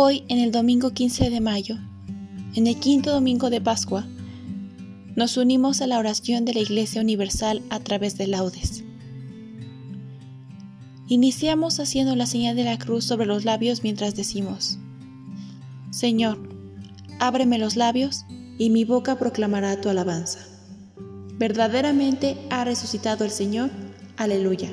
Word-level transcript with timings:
Hoy, 0.00 0.22
en 0.28 0.38
el 0.38 0.52
domingo 0.52 0.92
15 0.92 1.28
de 1.28 1.40
mayo, 1.40 1.76
en 2.54 2.68
el 2.68 2.78
quinto 2.78 3.10
domingo 3.10 3.50
de 3.50 3.60
Pascua, 3.60 4.06
nos 5.16 5.36
unimos 5.36 5.82
a 5.82 5.88
la 5.88 5.98
oración 5.98 6.44
de 6.44 6.54
la 6.54 6.60
Iglesia 6.60 7.02
Universal 7.02 7.62
a 7.68 7.80
través 7.80 8.16
de 8.16 8.28
laudes. 8.28 8.84
Iniciamos 11.08 11.80
haciendo 11.80 12.14
la 12.14 12.26
señal 12.26 12.54
de 12.54 12.62
la 12.62 12.78
cruz 12.78 13.06
sobre 13.06 13.26
los 13.26 13.44
labios 13.44 13.82
mientras 13.82 14.14
decimos, 14.14 14.78
Señor, 15.90 16.38
ábreme 17.18 17.58
los 17.58 17.74
labios 17.74 18.24
y 18.56 18.70
mi 18.70 18.84
boca 18.84 19.18
proclamará 19.18 19.80
tu 19.80 19.88
alabanza. 19.88 20.46
Verdaderamente 21.40 22.36
ha 22.50 22.62
resucitado 22.62 23.24
el 23.24 23.32
Señor, 23.32 23.72
aleluya. 24.16 24.72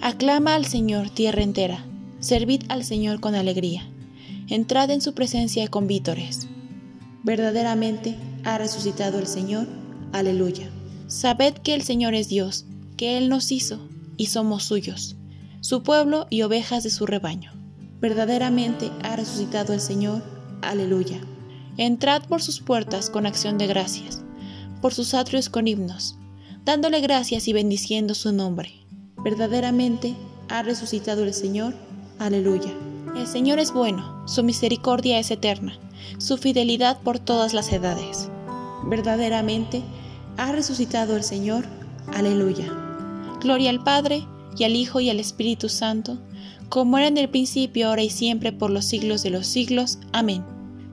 Aclama 0.00 0.56
al 0.56 0.64
Señor 0.64 1.10
tierra 1.10 1.44
entera, 1.44 1.86
servid 2.18 2.64
al 2.68 2.82
Señor 2.82 3.20
con 3.20 3.36
alegría 3.36 3.88
entrad 4.48 4.90
en 4.90 5.00
su 5.00 5.14
presencia 5.14 5.68
con 5.68 5.86
vítores. 5.86 6.48
Verdaderamente 7.22 8.16
ha 8.44 8.58
resucitado 8.58 9.18
el 9.18 9.26
Señor, 9.26 9.66
aleluya. 10.12 10.70
Sabed 11.06 11.54
que 11.54 11.74
el 11.74 11.82
Señor 11.82 12.14
es 12.14 12.28
Dios, 12.28 12.64
que 12.96 13.18
Él 13.18 13.28
nos 13.28 13.52
hizo 13.52 13.88
y 14.16 14.26
somos 14.26 14.64
suyos, 14.64 15.16
su 15.60 15.82
pueblo 15.82 16.26
y 16.30 16.42
ovejas 16.42 16.82
de 16.84 16.90
su 16.90 17.06
rebaño. 17.06 17.52
Verdaderamente 18.00 18.90
ha 19.02 19.16
resucitado 19.16 19.72
el 19.72 19.80
Señor, 19.80 20.22
aleluya. 20.62 21.20
Entrad 21.76 22.22
por 22.24 22.42
sus 22.42 22.60
puertas 22.60 23.10
con 23.10 23.26
acción 23.26 23.58
de 23.58 23.66
gracias, 23.66 24.22
por 24.80 24.94
sus 24.94 25.14
atrios 25.14 25.48
con 25.48 25.68
himnos, 25.68 26.16
dándole 26.64 27.00
gracias 27.00 27.48
y 27.48 27.52
bendiciendo 27.52 28.14
su 28.14 28.32
nombre. 28.32 28.72
Verdaderamente 29.22 30.14
ha 30.48 30.62
resucitado 30.62 31.24
el 31.24 31.34
Señor, 31.34 31.74
aleluya. 32.18 32.72
El 33.16 33.26
Señor 33.26 33.58
es 33.58 33.72
bueno, 33.72 34.22
su 34.26 34.42
misericordia 34.42 35.18
es 35.18 35.30
eterna, 35.30 35.78
su 36.18 36.36
fidelidad 36.36 37.00
por 37.00 37.18
todas 37.18 37.54
las 37.54 37.72
edades. 37.72 38.28
Verdaderamente 38.84 39.82
ha 40.36 40.52
resucitado 40.52 41.16
el 41.16 41.24
Señor, 41.24 41.64
aleluya. 42.14 42.72
Gloria 43.40 43.70
al 43.70 43.82
Padre, 43.82 44.26
y 44.56 44.64
al 44.64 44.76
Hijo, 44.76 45.00
y 45.00 45.10
al 45.10 45.20
Espíritu 45.20 45.68
Santo, 45.68 46.18
como 46.68 46.98
era 46.98 47.06
en 47.06 47.16
el 47.16 47.28
principio, 47.28 47.88
ahora 47.88 48.02
y 48.02 48.10
siempre, 48.10 48.52
por 48.52 48.70
los 48.70 48.84
siglos 48.84 49.22
de 49.22 49.30
los 49.30 49.46
siglos. 49.46 49.98
Amén. 50.12 50.44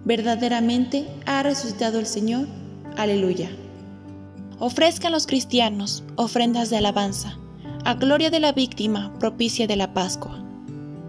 Verdaderamente 0.03 1.07
ha 1.25 1.43
resucitado 1.43 1.99
el 1.99 2.05
Señor, 2.05 2.47
aleluya. 2.95 3.49
Ofrezcan 4.59 5.11
los 5.11 5.27
cristianos 5.27 6.03
ofrendas 6.15 6.69
de 6.69 6.77
alabanza, 6.77 7.37
a 7.83 7.95
gloria 7.95 8.29
de 8.29 8.39
la 8.39 8.51
víctima 8.51 9.13
propicia 9.19 9.67
de 9.67 9.75
la 9.75 9.93
Pascua 9.93 10.44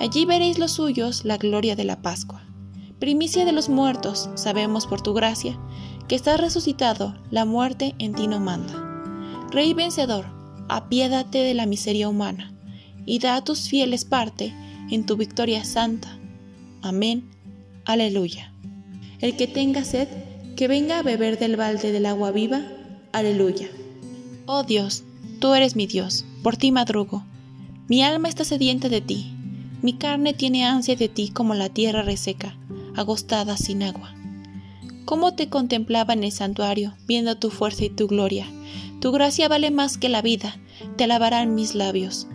Allí 0.00 0.24
veréis 0.24 0.58
los 0.58 0.72
suyos 0.72 1.24
la 1.24 1.36
gloria 1.36 1.76
de 1.76 1.84
la 1.84 2.02
Pascua. 2.02 2.42
Primicia 2.98 3.44
de 3.44 3.52
los 3.52 3.68
muertos, 3.68 4.28
sabemos 4.34 4.86
por 4.86 5.00
tu 5.00 5.14
gracia, 5.14 5.58
que 6.08 6.16
estás 6.16 6.40
resucitado, 6.40 7.14
la 7.30 7.44
muerte 7.44 7.94
en 7.98 8.14
ti 8.14 8.26
no 8.26 8.40
manda. 8.40 8.74
Rey 9.50 9.72
vencedor, 9.72 10.26
apiédate 10.68 11.38
de 11.38 11.54
la 11.54 11.66
miseria 11.66 12.08
humana, 12.08 12.52
y 13.06 13.20
da 13.20 13.36
a 13.36 13.44
tus 13.44 13.68
fieles 13.68 14.04
parte 14.04 14.52
en 14.90 15.06
tu 15.06 15.16
victoria 15.16 15.64
santa. 15.64 16.18
Amén. 16.82 17.30
Aleluya. 17.84 18.52
El 19.20 19.36
que 19.36 19.46
tenga 19.46 19.84
sed, 19.84 20.08
que 20.56 20.66
venga 20.68 20.98
a 20.98 21.02
beber 21.02 21.38
del 21.38 21.56
balde 21.56 21.92
del 21.92 22.06
agua 22.06 22.32
viva. 22.32 22.62
Aleluya. 23.12 23.68
Oh 24.46 24.64
Dios, 24.64 25.04
tú 25.40 25.54
eres 25.54 25.76
mi 25.76 25.86
Dios, 25.86 26.24
por 26.42 26.56
ti 26.56 26.72
madrugo. 26.72 27.24
Mi 27.88 28.02
alma 28.02 28.28
está 28.28 28.44
sedienta 28.44 28.88
de 28.88 29.00
ti 29.00 29.33
mi 29.84 29.92
carne 29.92 30.32
tiene 30.32 30.64
ansia 30.64 30.96
de 30.96 31.10
ti 31.10 31.28
como 31.28 31.52
la 31.52 31.68
tierra 31.68 32.00
reseca, 32.00 32.56
agostada 32.96 33.58
sin 33.58 33.82
agua. 33.82 34.14
¿Cómo 35.04 35.34
te 35.34 35.50
contemplaba 35.50 36.14
en 36.14 36.24
el 36.24 36.32
santuario, 36.32 36.94
viendo 37.06 37.36
tu 37.36 37.50
fuerza 37.50 37.84
y 37.84 37.90
tu 37.90 38.06
gloria? 38.06 38.46
Tu 39.02 39.12
gracia 39.12 39.46
vale 39.46 39.70
más 39.70 39.98
que 39.98 40.08
la 40.08 40.22
vida, 40.22 40.56
te 40.96 41.04
alabarán 41.04 41.54
mis 41.54 41.74
labios. 41.74 42.26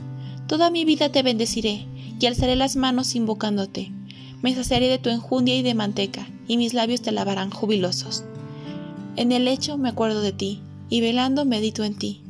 Toda 0.45 0.69
mi 0.69 0.85
vida 0.85 1.09
te 1.09 1.23
bendeciré 1.23 1.87
y 2.19 2.27
alzaré 2.27 2.55
las 2.55 2.75
manos 2.75 3.15
invocándote. 3.15 3.91
Me 4.43 4.53
saciaré 4.53 4.87
de 4.87 4.99
tu 4.99 5.09
enjundia 5.09 5.55
y 5.55 5.63
de 5.63 5.73
manteca, 5.73 6.29
y 6.47 6.57
mis 6.57 6.75
labios 6.75 7.01
te 7.01 7.09
alabarán 7.09 7.49
jubilosos. 7.49 8.25
En 9.15 9.31
el 9.31 9.45
lecho 9.45 9.75
me 9.79 9.89
acuerdo 9.89 10.21
de 10.21 10.33
ti, 10.33 10.61
y 10.87 11.01
velando 11.01 11.45
medito 11.45 11.83
en 11.83 11.97
ti, 11.97 12.21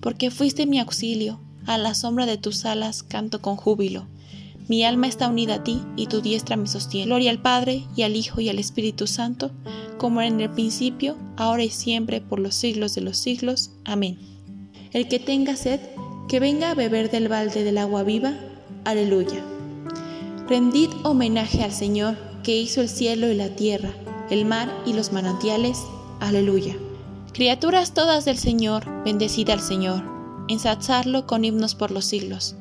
porque 0.00 0.30
fuiste 0.30 0.64
mi 0.66 0.78
auxilio, 0.78 1.40
a 1.66 1.76
la 1.76 1.94
sombra 1.94 2.24
de 2.24 2.38
tus 2.38 2.64
alas 2.64 3.02
canto 3.02 3.42
con 3.42 3.56
júbilo. 3.56 4.06
Mi 4.70 4.84
alma 4.84 5.08
está 5.08 5.26
unida 5.26 5.56
a 5.56 5.64
ti 5.64 5.82
y 5.96 6.06
tu 6.06 6.20
diestra 6.20 6.54
me 6.54 6.68
sostiene. 6.68 7.06
Gloria 7.06 7.32
al 7.32 7.42
Padre 7.42 7.82
y 7.96 8.02
al 8.02 8.14
Hijo 8.14 8.40
y 8.40 8.50
al 8.50 8.60
Espíritu 8.60 9.08
Santo, 9.08 9.50
como 9.98 10.22
en 10.22 10.40
el 10.40 10.48
principio, 10.48 11.16
ahora 11.36 11.64
y 11.64 11.70
siempre, 11.70 12.20
por 12.20 12.38
los 12.38 12.54
siglos 12.54 12.94
de 12.94 13.00
los 13.00 13.18
siglos. 13.18 13.72
Amén. 13.84 14.16
El 14.92 15.08
que 15.08 15.18
tenga 15.18 15.56
sed, 15.56 15.80
que 16.28 16.38
venga 16.38 16.70
a 16.70 16.76
beber 16.76 17.10
del 17.10 17.26
balde 17.26 17.64
del 17.64 17.78
agua 17.78 18.04
viva. 18.04 18.38
Aleluya. 18.84 19.44
Rendid 20.48 20.90
homenaje 21.02 21.64
al 21.64 21.72
Señor, 21.72 22.16
que 22.44 22.56
hizo 22.56 22.80
el 22.80 22.88
cielo 22.88 23.26
y 23.26 23.34
la 23.34 23.56
tierra, 23.56 23.90
el 24.30 24.44
mar 24.44 24.72
y 24.86 24.92
los 24.92 25.10
manantiales. 25.10 25.80
Aleluya. 26.20 26.76
Criaturas 27.32 27.92
todas 27.92 28.24
del 28.24 28.38
Señor, 28.38 28.84
bendecid 29.02 29.50
al 29.50 29.60
Señor, 29.60 30.04
ensalzarlo 30.46 31.26
con 31.26 31.44
himnos 31.44 31.74
por 31.74 31.90
los 31.90 32.04
siglos. 32.04 32.54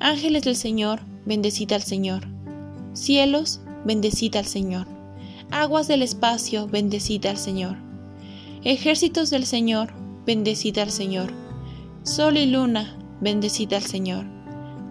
Ángeles 0.00 0.42
del 0.44 0.56
Señor, 0.56 1.00
bendecid 1.26 1.72
al 1.72 1.82
Señor. 1.82 2.26
Cielos, 2.92 3.60
bendecid 3.84 4.36
al 4.36 4.46
Señor. 4.46 4.86
Aguas 5.50 5.88
del 5.88 6.02
espacio, 6.02 6.66
bendecid 6.66 7.26
al 7.26 7.36
Señor. 7.36 7.76
Ejércitos 8.62 9.30
del 9.30 9.46
Señor, 9.46 9.92
bendecid 10.26 10.78
al 10.78 10.90
Señor. 10.90 11.32
Sol 12.02 12.36
y 12.36 12.46
luna, 12.46 12.96
bendecid 13.20 13.72
al 13.72 13.82
Señor. 13.82 14.26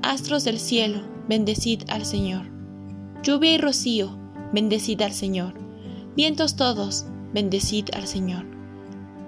Astros 0.02 0.44
del 0.44 0.60
cielo, 0.60 1.02
bendecid 1.28 1.84
al 1.90 2.06
Señor. 2.06 2.46
Lluvia 3.24 3.54
y 3.54 3.58
rocío, 3.58 4.18
bendecid 4.54 5.02
al 5.02 5.14
Señor. 5.14 5.54
Vientos 6.16 6.56
todos, 6.56 7.06
bendecid 7.34 7.86
al 7.94 8.08
Señor. 8.08 8.46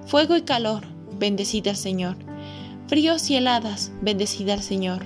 Fuego 0.06 0.36
y 0.36 0.42
calor, 0.42 0.84
bendecid 1.20 1.68
al 1.68 1.78
Señor. 1.78 2.18
Fríos 2.88 3.30
y 3.30 3.36
heladas, 3.36 3.92
bendecid 4.02 4.50
al 4.50 4.62
Señor. 4.62 5.06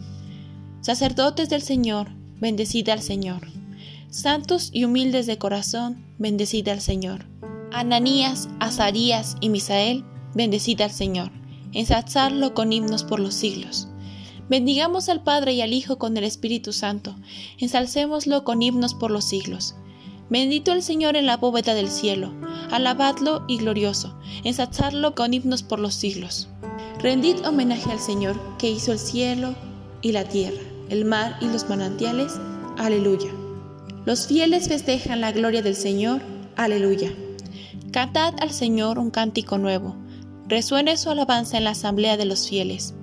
Sacerdotes 0.81 1.47
del 1.47 1.61
Señor, 1.61 2.09
bendecid 2.39 2.89
al 2.89 3.03
Señor. 3.03 3.47
Santos 4.09 4.71
y 4.73 4.83
humildes 4.83 5.27
de 5.27 5.37
corazón, 5.37 6.03
bendecid 6.17 6.67
al 6.69 6.81
Señor. 6.81 7.27
Ananías, 7.71 8.49
Azarías 8.59 9.37
y 9.41 9.49
Misael, 9.49 10.03
bendecid 10.33 10.81
al 10.81 10.89
Señor. 10.89 11.31
Ensalzadlo 11.71 12.55
con 12.55 12.73
himnos 12.73 13.03
por 13.03 13.19
los 13.19 13.35
siglos. 13.35 13.89
Bendigamos 14.49 15.07
al 15.07 15.21
Padre 15.21 15.53
y 15.53 15.61
al 15.61 15.71
Hijo 15.71 15.99
con 15.99 16.17
el 16.17 16.23
Espíritu 16.23 16.73
Santo. 16.73 17.15
Ensalcémoslo 17.59 18.43
con 18.43 18.63
himnos 18.63 18.95
por 18.95 19.11
los 19.11 19.25
siglos. 19.25 19.75
Bendito 20.31 20.71
el 20.71 20.81
Señor 20.81 21.15
en 21.15 21.27
la 21.27 21.37
bóveda 21.37 21.75
del 21.75 21.89
cielo, 21.89 22.33
alabadlo 22.71 23.43
y 23.47 23.57
glorioso, 23.57 24.17
ensalzadlo 24.43 25.13
con 25.13 25.33
himnos 25.35 25.61
por 25.61 25.79
los 25.79 25.93
siglos. 25.93 26.49
Rendid 26.99 27.45
homenaje 27.45 27.91
al 27.91 27.99
Señor 27.99 28.39
que 28.57 28.71
hizo 28.71 28.93
el 28.93 28.99
cielo 28.99 29.53
y 30.01 30.13
la 30.13 30.23
tierra, 30.23 30.61
el 30.91 31.05
mar 31.05 31.37
y 31.41 31.45
los 31.45 31.67
manantiales. 31.67 32.33
Aleluya. 32.77 33.31
Los 34.05 34.27
fieles 34.27 34.67
festejan 34.67 35.21
la 35.21 35.31
gloria 35.31 35.61
del 35.61 35.75
Señor. 35.75 36.21
Aleluya. 36.57 37.11
Cantad 37.91 38.35
al 38.41 38.51
Señor 38.51 38.99
un 38.99 39.09
cántico 39.09 39.57
nuevo. 39.57 39.95
Resuene 40.47 40.97
su 40.97 41.09
alabanza 41.09 41.57
en 41.57 41.63
la 41.63 41.71
asamblea 41.71 42.17
de 42.17 42.25
los 42.25 42.47
fieles. 42.47 42.93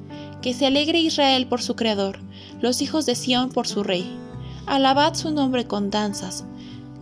Que 0.43 0.55
se 0.55 0.67
alegre 0.67 1.01
Israel 1.01 1.47
por 1.47 1.63
su 1.63 1.75
Creador, 1.75 2.21
los 2.61 2.83
hijos 2.83 3.07
de 3.07 3.15
Sión 3.15 3.49
por 3.49 3.67
su 3.67 3.83
Rey. 3.83 4.07
Alabad 4.67 5.15
su 5.15 5.31
nombre 5.31 5.67
con 5.67 5.91
danzas 5.91 6.45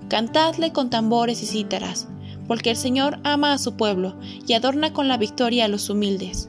Cantadle 0.09 0.73
con 0.73 0.89
tambores 0.89 1.43
y 1.43 1.47
cítaras, 1.47 2.06
porque 2.47 2.71
el 2.71 2.77
Señor 2.77 3.19
ama 3.25 3.53
a 3.53 3.59
su 3.59 3.77
pueblo 3.77 4.15
y 4.47 4.53
adorna 4.53 4.93
con 4.93 5.09
la 5.09 5.17
victoria 5.17 5.65
a 5.65 5.69
los 5.69 5.91
humildes. 5.91 6.49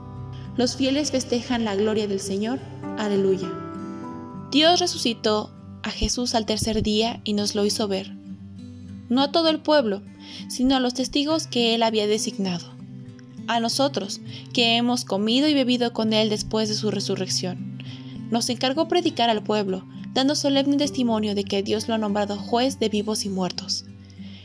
Los 0.61 0.75
fieles 0.75 1.09
festejan 1.09 1.65
la 1.65 1.75
gloria 1.75 2.07
del 2.07 2.19
Señor. 2.19 2.59
Aleluya. 2.99 3.51
Dios 4.51 4.79
resucitó 4.79 5.49
a 5.81 5.89
Jesús 5.89 6.35
al 6.35 6.45
tercer 6.45 6.83
día 6.83 7.19
y 7.23 7.33
nos 7.33 7.55
lo 7.55 7.65
hizo 7.65 7.87
ver. 7.87 8.11
No 9.09 9.23
a 9.23 9.31
todo 9.31 9.49
el 9.49 9.59
pueblo, 9.59 10.03
sino 10.49 10.75
a 10.75 10.79
los 10.79 10.93
testigos 10.93 11.47
que 11.47 11.73
Él 11.73 11.81
había 11.81 12.05
designado. 12.05 12.67
A 13.47 13.59
nosotros, 13.59 14.21
que 14.53 14.77
hemos 14.77 15.03
comido 15.03 15.47
y 15.47 15.55
bebido 15.55 15.93
con 15.93 16.13
Él 16.13 16.29
después 16.29 16.69
de 16.69 16.75
su 16.75 16.91
resurrección. 16.91 17.81
Nos 18.29 18.47
encargó 18.51 18.87
predicar 18.87 19.31
al 19.31 19.41
pueblo 19.41 19.83
dando 20.13 20.35
solemne 20.35 20.77
testimonio 20.77 21.33
de 21.33 21.43
que 21.43 21.63
Dios 21.63 21.87
lo 21.87 21.95
ha 21.95 21.97
nombrado 21.97 22.37
juez 22.37 22.77
de 22.77 22.87
vivos 22.87 23.25
y 23.25 23.29
muertos. 23.29 23.85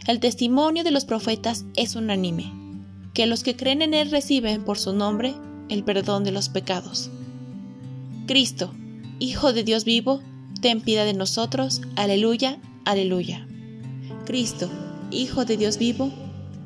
El 0.06 0.20
testimonio 0.20 0.82
de 0.82 0.92
los 0.92 1.04
profetas 1.04 1.66
es 1.76 1.94
unánime, 1.94 2.54
que 3.12 3.26
los 3.26 3.42
que 3.42 3.54
creen 3.54 3.82
en 3.82 3.92
Él 3.92 4.10
reciben 4.10 4.64
por 4.64 4.78
su 4.78 4.94
nombre 4.94 5.34
el 5.68 5.84
perdón 5.84 6.24
de 6.24 6.32
los 6.32 6.48
pecados. 6.48 7.10
Cristo, 8.26 8.72
Hijo 9.18 9.54
de 9.54 9.64
Dios 9.64 9.84
vivo, 9.84 10.20
ten 10.60 10.80
piedad 10.80 11.06
de 11.06 11.14
nosotros. 11.14 11.80
Aleluya, 11.96 12.58
aleluya. 12.84 13.46
Cristo, 14.26 14.68
Hijo 15.10 15.44
de 15.44 15.56
Dios 15.56 15.78
vivo, 15.78 16.12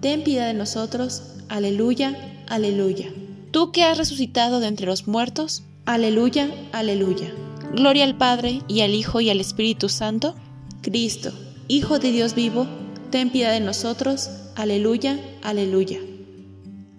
ten 0.00 0.24
piedad 0.24 0.46
de 0.46 0.54
nosotros. 0.54 1.22
Aleluya, 1.48 2.16
aleluya. 2.48 3.12
Tú 3.50 3.70
que 3.70 3.84
has 3.84 3.98
resucitado 3.98 4.60
de 4.60 4.68
entre 4.68 4.86
los 4.86 5.06
muertos. 5.06 5.62
Aleluya, 5.84 6.50
aleluya. 6.72 7.32
Gloria 7.74 8.04
al 8.04 8.16
Padre 8.16 8.62
y 8.66 8.80
al 8.80 8.94
Hijo 8.94 9.20
y 9.20 9.30
al 9.30 9.40
Espíritu 9.40 9.88
Santo. 9.88 10.34
Cristo, 10.82 11.32
Hijo 11.68 11.98
de 11.98 12.10
Dios 12.10 12.34
vivo, 12.34 12.66
ten 13.10 13.30
piedad 13.30 13.52
de 13.52 13.60
nosotros. 13.60 14.30
Aleluya, 14.56 15.20
aleluya. 15.42 16.00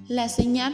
La 0.07 0.29
señal 0.29 0.73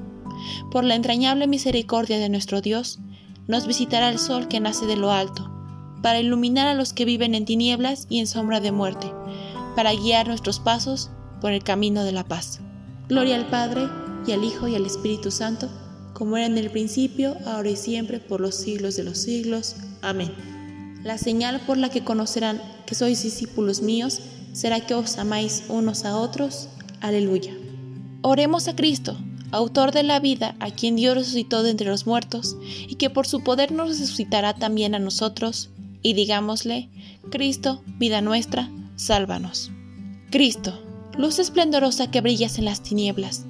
Por 0.71 0.83
la 0.83 0.95
entrañable 0.95 1.47
misericordia 1.47 2.19
de 2.19 2.29
nuestro 2.29 2.61
Dios, 2.61 2.99
nos 3.47 3.67
visitará 3.67 4.09
el 4.09 4.19
sol 4.19 4.47
que 4.47 4.59
nace 4.59 4.85
de 4.85 4.95
lo 4.95 5.11
alto, 5.11 5.51
para 6.01 6.19
iluminar 6.19 6.67
a 6.67 6.73
los 6.73 6.93
que 6.93 7.05
viven 7.05 7.35
en 7.35 7.45
tinieblas 7.45 8.07
y 8.09 8.19
en 8.19 8.27
sombra 8.27 8.59
de 8.59 8.71
muerte, 8.71 9.11
para 9.75 9.93
guiar 9.93 10.27
nuestros 10.27 10.59
pasos 10.59 11.09
por 11.41 11.51
el 11.51 11.63
camino 11.63 12.03
de 12.03 12.11
la 12.11 12.23
paz. 12.23 12.59
Gloria 13.07 13.35
al 13.35 13.47
Padre, 13.47 13.87
y 14.25 14.31
al 14.31 14.43
Hijo 14.43 14.67
y 14.67 14.75
al 14.75 14.85
Espíritu 14.85 15.31
Santo, 15.31 15.69
como 16.13 16.37
era 16.37 16.45
en 16.45 16.57
el 16.57 16.69
principio, 16.69 17.35
ahora 17.45 17.69
y 17.69 17.75
siempre, 17.75 18.19
por 18.19 18.41
los 18.41 18.55
siglos 18.55 18.95
de 18.95 19.03
los 19.03 19.17
siglos. 19.17 19.75
Amén. 20.01 20.31
La 21.03 21.17
señal 21.17 21.61
por 21.65 21.77
la 21.77 21.89
que 21.89 22.03
conocerán 22.03 22.61
que 22.85 22.93
sois 22.93 23.23
discípulos 23.23 23.81
míos 23.81 24.21
será 24.53 24.85
que 24.85 24.93
os 24.93 25.17
amáis 25.17 25.63
unos 25.69 26.05
a 26.05 26.17
otros. 26.17 26.69
Aleluya. 26.99 27.53
Oremos 28.21 28.67
a 28.67 28.75
Cristo, 28.75 29.17
autor 29.51 29.91
de 29.91 30.03
la 30.03 30.19
vida, 30.19 30.55
a 30.59 30.71
quien 30.71 30.95
Dios 30.95 31.15
resucitó 31.15 31.63
de 31.63 31.71
entre 31.71 31.87
los 31.87 32.05
muertos, 32.05 32.57
y 32.87 32.95
que 32.95 33.09
por 33.09 33.27
su 33.27 33.43
poder 33.43 33.71
nos 33.71 33.99
resucitará 33.99 34.53
también 34.53 34.95
a 34.95 34.99
nosotros, 34.99 35.69
y 36.01 36.13
digámosle, 36.13 36.89
Cristo, 37.29 37.83
vida 37.97 38.21
nuestra, 38.21 38.69
sálvanos. 38.95 39.71
Cristo, 40.29 40.81
luz 41.17 41.39
esplendorosa 41.39 42.09
que 42.09 42.21
brillas 42.21 42.57
en 42.57 42.65
las 42.65 42.81
tinieblas, 42.81 43.45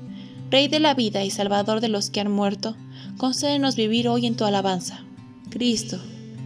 Rey 0.51 0.67
de 0.67 0.81
la 0.81 0.93
vida 0.93 1.23
y 1.23 1.31
Salvador 1.31 1.79
de 1.79 1.87
los 1.87 2.09
que 2.09 2.19
han 2.19 2.29
muerto, 2.29 2.75
concédenos 3.17 3.77
vivir 3.77 4.09
hoy 4.09 4.25
en 4.25 4.35
tu 4.35 4.43
alabanza. 4.43 5.05
Cristo, 5.49 5.97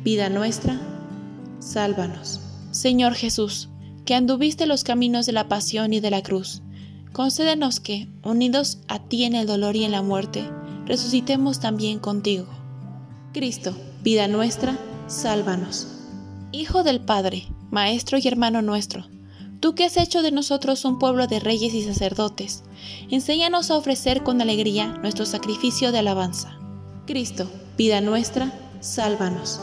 vida 0.03 0.29
nuestra, 0.29 0.79
sálvanos. 1.57 2.39
Señor 2.69 3.15
Jesús, 3.15 3.69
que 4.05 4.13
anduviste 4.13 4.67
los 4.67 4.83
caminos 4.83 5.25
de 5.25 5.31
la 5.31 5.47
pasión 5.47 5.91
y 5.91 6.01
de 6.01 6.11
la 6.11 6.21
cruz, 6.21 6.61
concédenos 7.15 7.79
que, 7.79 8.09
unidos 8.25 8.79
a 8.89 8.99
ti 8.99 9.23
en 9.23 9.35
el 9.35 9.47
dolor 9.47 9.77
y 9.77 9.85
en 9.85 9.93
la 9.93 10.01
muerte, 10.01 10.43
resucitemos 10.85 11.61
también 11.61 11.97
contigo. 11.97 12.45
Cristo, 13.31 13.73
vida 14.03 14.27
nuestra, 14.27 14.77
sálvanos. 15.07 15.87
Hijo 16.51 16.83
del 16.83 16.99
Padre, 16.99 17.47
Maestro 17.71 18.17
y 18.17 18.27
hermano 18.27 18.61
nuestro, 18.61 19.05
Tú 19.61 19.75
que 19.75 19.85
has 19.85 19.95
hecho 19.95 20.21
de 20.23 20.31
nosotros 20.31 20.83
un 20.83 20.99
pueblo 20.99 21.25
de 21.27 21.39
reyes 21.39 21.73
y 21.73 21.83
sacerdotes, 21.83 22.63
enséñanos 23.09 23.71
a 23.71 23.77
ofrecer 23.77 24.21
con 24.21 24.41
alegría 24.41 24.87
nuestro 25.01 25.25
sacrificio 25.25 25.93
de 25.93 25.99
alabanza. 25.99 26.59
Cristo, 27.07 27.49
vida 27.77 28.01
nuestra, 28.01 28.51
sálvanos. 28.81 29.61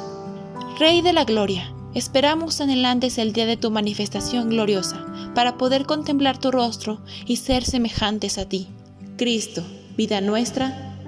Rey 0.78 1.02
de 1.02 1.12
la 1.12 1.24
Gloria, 1.24 1.70
esperamos 1.94 2.60
anhelantes 2.60 3.18
el 3.18 3.32
día 3.32 3.46
de 3.46 3.56
tu 3.56 3.70
manifestación 3.70 4.50
gloriosa, 4.50 5.04
para 5.34 5.56
poder 5.56 5.86
contemplar 5.86 6.38
tu 6.38 6.50
rostro 6.50 7.00
y 7.26 7.36
ser 7.36 7.64
semejantes 7.64 8.38
a 8.38 8.48
ti. 8.48 8.68
Cristo, 9.16 9.62
vida 9.96 10.20
nuestra, 10.20 10.98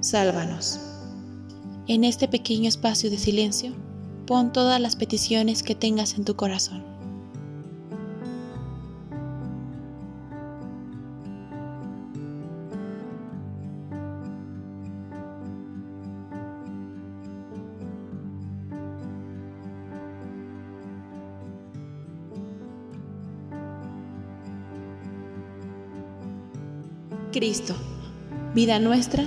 sálvanos. 0.00 0.80
En 1.86 2.04
este 2.04 2.28
pequeño 2.28 2.68
espacio 2.68 3.10
de 3.10 3.18
silencio, 3.18 3.72
pon 4.26 4.52
todas 4.52 4.80
las 4.80 4.96
peticiones 4.96 5.62
que 5.62 5.74
tengas 5.74 6.14
en 6.14 6.24
tu 6.24 6.36
corazón. 6.36 6.97
Cristo, 27.32 27.74
vida 28.54 28.78
nuestra, 28.78 29.26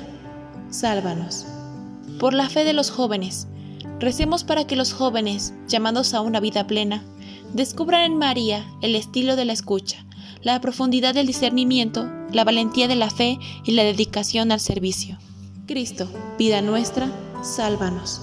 sálvanos. 0.71 1.45
Por 2.19 2.33
la 2.33 2.49
fe 2.49 2.63
de 2.63 2.73
los 2.73 2.89
jóvenes, 2.89 3.47
recemos 3.99 4.43
para 4.43 4.65
que 4.65 4.75
los 4.75 4.91
jóvenes, 4.91 5.53
llamados 5.67 6.15
a 6.15 6.21
una 6.21 6.39
vida 6.39 6.65
plena, 6.65 7.03
descubran 7.53 8.01
en 8.01 8.17
María 8.17 8.65
el 8.81 8.95
estilo 8.95 9.35
de 9.35 9.45
la 9.45 9.53
escucha, 9.53 10.03
la 10.41 10.59
profundidad 10.61 11.13
del 11.13 11.27
discernimiento, 11.27 12.09
la 12.31 12.43
valentía 12.43 12.87
de 12.87 12.95
la 12.95 13.11
fe 13.11 13.37
y 13.65 13.73
la 13.73 13.83
dedicación 13.83 14.51
al 14.51 14.59
servicio. 14.59 15.19
Cristo, 15.67 16.09
vida 16.39 16.61
nuestra, 16.63 17.11
sálvanos. 17.43 18.21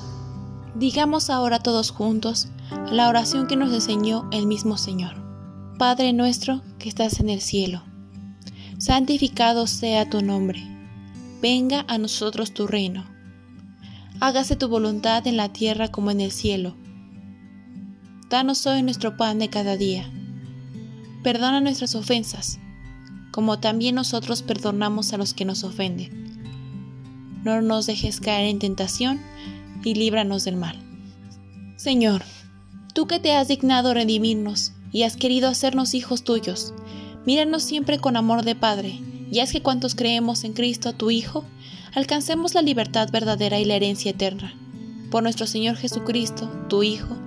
Digamos 0.75 1.30
ahora 1.30 1.61
todos 1.61 1.90
juntos 1.90 2.49
la 2.90 3.08
oración 3.08 3.47
que 3.47 3.56
nos 3.56 3.73
enseñó 3.73 4.28
el 4.32 4.47
mismo 4.47 4.76
Señor. 4.76 5.14
Padre 5.78 6.12
nuestro 6.12 6.62
que 6.80 6.88
estás 6.88 7.20
en 7.20 7.30
el 7.30 7.40
cielo 7.40 7.88
santificado 8.78 9.66
sea 9.66 10.08
tu 10.08 10.23
nombre. 10.23 10.64
Venga 11.42 11.85
a 11.88 11.99
nosotros 11.99 12.54
tu 12.54 12.68
reino. 12.68 13.04
Hágase 14.20 14.54
tu 14.54 14.68
voluntad 14.68 15.26
en 15.26 15.37
la 15.37 15.52
tierra 15.52 15.88
como 15.88 16.12
en 16.12 16.20
el 16.20 16.30
cielo. 16.30 16.76
Danos 18.30 18.66
hoy 18.66 18.82
nuestro 18.82 19.16
pan 19.16 19.40
de 19.40 19.50
cada 19.50 19.76
día. 19.76 20.08
Perdona 21.25 21.61
nuestras 21.61 21.97
ofensas, 21.97 22.61
como 23.32 23.58
también 23.58 23.97
nosotros 23.97 24.42
perdonamos 24.42 25.12
a 25.12 25.18
los 25.18 25.35
que 25.35 25.44
nos 25.44 25.64
ofenden. 25.64 26.38
No 27.42 27.61
nos 27.62 27.87
dejes 27.87 28.20
caer 28.20 28.47
en 28.47 28.61
tentación 28.61 29.20
y 29.82 29.94
líbranos 29.94 30.44
del 30.44 30.56
mal. 30.56 30.78
Señor, 31.76 32.23
tú 32.94 33.06
que 33.06 33.18
te 33.18 33.35
has 33.35 33.49
dignado 33.49 33.92
redimirnos 33.92 34.73
y 34.92 35.02
has 35.02 35.16
querido 35.16 35.49
hacernos 35.49 35.94
hijos 35.94 36.23
tuyos, 36.23 36.75
Míranos 37.28 37.62
siempre 37.62 37.99
con 37.99 38.16
amor 38.16 38.42
de 38.42 38.54
Padre, 38.54 39.02
y 39.30 39.40
haz 39.40 39.52
que 39.52 39.61
cuantos 39.61 39.94
creemos 39.94 40.44
en 40.44 40.54
Cristo, 40.54 40.94
tu 40.94 41.11
Hijo, 41.11 41.44
alcancemos 41.92 42.54
la 42.54 42.62
libertad 42.62 43.11
verdadera 43.12 43.61
y 43.61 43.66
la 43.66 43.75
herencia 43.75 44.12
eterna. 44.12 44.54
Por 45.11 45.25
nuestro 45.25 45.47
Señor 45.47 45.76
Jesucristo, 45.76 46.49
tu 46.70 46.82
Hijo, 46.82 47.18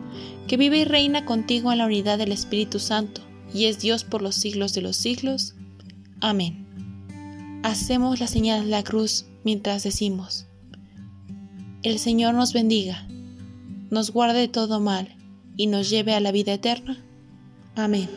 que 0.48 0.58
vive 0.58 0.80
y 0.80 0.86
reina 0.86 1.24
contigo 1.24 1.72
en 1.72 1.78
la 1.78 1.86
unidad 1.86 2.18
del 2.18 2.32
Espíritu 2.32 2.80
Santo, 2.80 3.22
y 3.54 3.66
es 3.66 3.78
Dios 3.78 4.04
por 4.04 4.24
los 4.24 4.34
siglos 4.34 4.74
de 4.74 4.82
los 4.82 4.98
siglos. 4.98 5.54
Amén. 6.20 7.62
Hacemos 7.62 8.20
la 8.20 8.26
señal 8.26 8.64
de 8.64 8.72
la 8.72 8.84
cruz 8.84 9.28
mientras 9.44 9.84
decimos, 9.84 10.48
El 11.84 12.00
Señor 12.00 12.34
nos 12.34 12.54
bendiga, 12.54 13.08
nos 13.92 14.10
guarde 14.10 14.40
de 14.40 14.48
todo 14.48 14.80
mal, 14.80 15.16
y 15.58 15.68
nos 15.68 15.92
lleve 15.92 16.16
a 16.16 16.20
la 16.22 16.32
vida 16.32 16.54
eterna. 16.54 16.98
Amén. 17.76 18.10